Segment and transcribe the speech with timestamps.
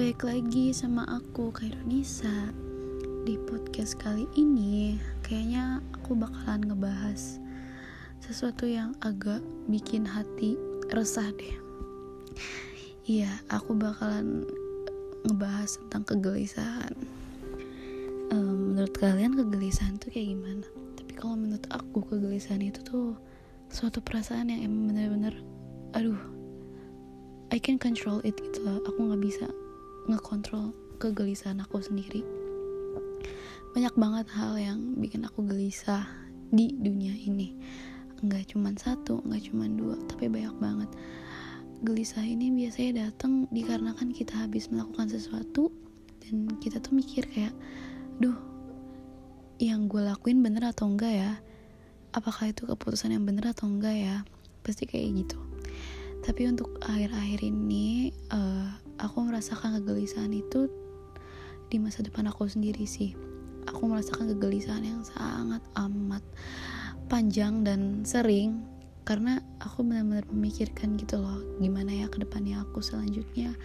[0.00, 2.56] Baik lagi sama aku Kairunisa
[3.28, 7.36] Di podcast kali ini Kayaknya aku bakalan ngebahas
[8.24, 10.56] Sesuatu yang agak bikin hati
[10.88, 11.52] resah deh.
[13.04, 14.48] Iya, aku bakalan
[15.28, 16.96] ngebahas tentang kegelisahan.
[18.32, 20.64] Um, Menurut kalian kegelisahan tuh kayak gimana?
[20.96, 23.20] Tapi kalau menurut aku kegelisahan itu tuh
[23.68, 25.44] Suatu perasaan yang emang bener-bener
[25.92, 26.16] Aduh
[27.52, 28.80] I can control it gitu loh.
[28.88, 29.44] Aku gak bisa
[30.08, 32.24] ngekontrol kegelisahan aku sendiri.
[33.72, 36.04] Banyak banget hal yang bikin aku gelisah
[36.50, 37.56] di dunia ini.
[38.20, 40.90] Nggak cuma satu nggak cuma dua tapi banyak banget.
[41.80, 45.72] Gelisah ini biasanya datang dikarenakan kita habis melakukan sesuatu
[46.20, 47.56] dan kita tuh mikir kayak
[48.20, 48.36] duh
[49.56, 51.32] yang gue lakuin bener atau enggak ya?
[52.12, 54.16] Apakah itu keputusan yang bener atau enggak ya?
[54.60, 55.38] Pasti kayak gitu.
[56.20, 58.69] Tapi untuk akhir-akhir ini uh,
[59.00, 60.68] aku merasakan kegelisahan itu
[61.72, 63.16] di masa depan aku sendiri sih.
[63.72, 66.24] Aku merasakan kegelisahan yang sangat amat
[67.08, 68.60] panjang dan sering
[69.08, 73.56] karena aku benar-benar memikirkan gitu loh gimana ya ke depannya aku selanjutnya.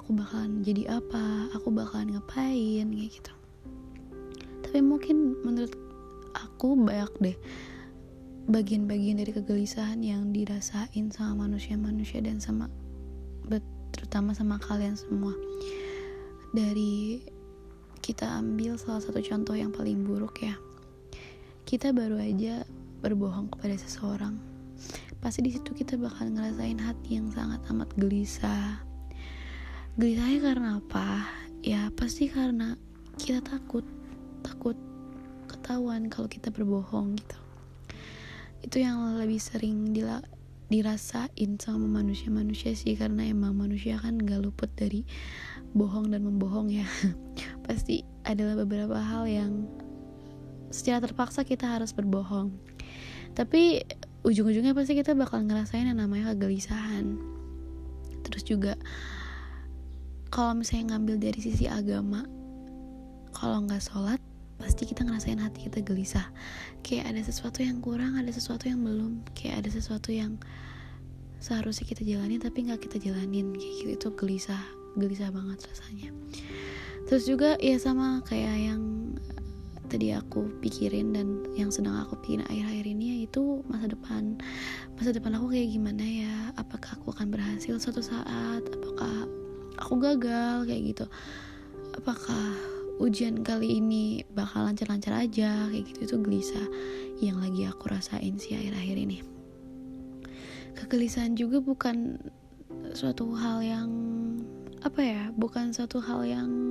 [0.00, 1.54] Aku bakalan jadi apa?
[1.54, 2.88] Aku bakalan ngapain?
[2.90, 3.32] Kayak gitu.
[4.66, 5.76] Tapi mungkin menurut
[6.34, 7.36] aku banyak deh
[8.44, 12.68] bagian-bagian dari kegelisahan yang dirasain sama manusia-manusia dan sama
[13.94, 15.30] terutama sama kalian semua.
[16.50, 17.22] Dari
[18.02, 20.58] kita ambil salah satu contoh yang paling buruk ya.
[21.64, 22.66] Kita baru aja
[23.00, 24.36] berbohong kepada seseorang.
[25.22, 28.82] Pasti di situ kita bakal ngerasain hati yang sangat amat gelisah.
[29.96, 31.24] Gelisahnya karena apa?
[31.64, 32.76] Ya pasti karena
[33.16, 33.86] kita takut.
[34.44, 34.76] Takut
[35.48, 37.38] ketahuan kalau kita berbohong gitu.
[38.60, 40.20] Itu yang lebih sering dila
[40.72, 45.04] dirasain sama manusia-manusia sih karena emang manusia kan gak luput dari
[45.76, 46.88] bohong dan membohong ya.
[47.66, 49.68] Pasti adalah beberapa hal yang
[50.72, 52.54] secara terpaksa kita harus berbohong.
[53.34, 53.82] Tapi
[54.24, 57.18] ujung-ujungnya pasti kita bakal ngerasain yang namanya kegelisahan.
[58.24, 58.72] Terus juga
[60.34, 62.26] kalau misalnya ngambil dari sisi agama
[63.34, 64.18] kalau nggak sholat
[64.58, 66.28] pasti kita ngerasain hati kita gelisah.
[66.86, 69.26] Kayak ada sesuatu yang kurang ada sesuatu yang belum.
[69.34, 70.38] Kayak ada sesuatu yang
[71.42, 73.52] seharusnya kita jalani tapi nggak kita jalanin.
[73.54, 74.62] Kayak gitu itu gelisah
[74.94, 76.10] gelisah banget rasanya.
[77.04, 78.82] Terus juga ya sama kayak yang
[79.92, 84.40] tadi aku pikirin dan yang sedang aku pikirin akhir-akhir ini yaitu masa depan.
[84.96, 86.34] Masa depan aku kayak gimana ya?
[86.56, 88.62] Apakah aku akan berhasil suatu saat?
[88.64, 89.28] Apakah
[89.76, 90.64] aku gagal?
[90.64, 91.06] Kayak gitu.
[91.94, 96.66] Apakah ujian kali ini bakal lancar-lancar aja kayak gitu itu gelisah
[97.18, 99.18] yang lagi aku rasain sih akhir-akhir ini.
[100.74, 102.18] Kegelisahan juga bukan
[102.94, 103.88] suatu hal yang
[104.84, 106.63] apa ya bukan suatu hal yang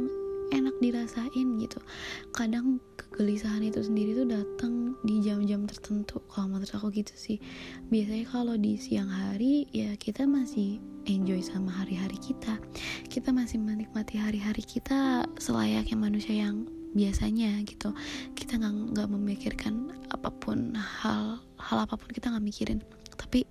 [0.53, 1.81] enak dirasain gitu.
[2.29, 6.21] Kadang kegelisahan itu sendiri tuh datang di jam-jam tertentu.
[6.29, 7.41] Kalau menurut aku gitu sih.
[7.89, 10.77] Biasanya kalau di siang hari ya kita masih
[11.09, 12.61] enjoy sama hari-hari kita.
[13.09, 17.91] Kita masih menikmati hari-hari kita selayaknya manusia yang biasanya gitu.
[18.37, 22.79] Kita nggak nggak memikirkan apa pun hal hal apa pun kita nggak mikirin.
[23.17, 23.49] Tapi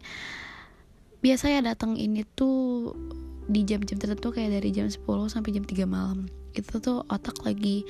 [1.23, 2.95] biasanya datang ini tuh
[3.49, 6.31] di jam-jam tertentu kayak dari jam 10 sampai jam 3 malam.
[6.55, 7.83] Itu tuh otak lagi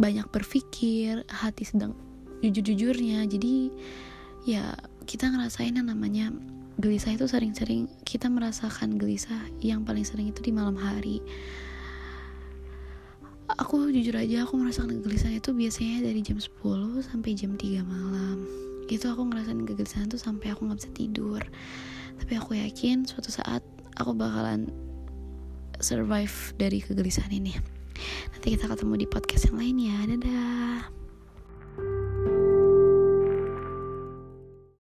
[0.00, 1.92] banyak berpikir hati sedang
[2.40, 3.24] jujur-jujurnya.
[3.28, 3.70] Jadi
[4.44, 6.32] ya kita ngerasain yang namanya
[6.80, 11.22] gelisah itu sering-sering kita merasakan gelisah yang paling sering itu di malam hari.
[13.60, 18.42] Aku jujur aja aku merasakan kegelisahan itu biasanya dari jam 10 sampai jam 3 malam.
[18.88, 21.40] Itu aku ngerasain kegelisahan tuh sampai aku nggak bisa tidur.
[22.18, 23.60] Tapi aku yakin suatu saat
[23.98, 24.70] aku bakalan
[25.78, 27.54] survive dari kegelisahan ini.
[28.34, 29.98] Nanti kita ketemu di podcast yang lain ya.
[30.10, 31.03] Dadah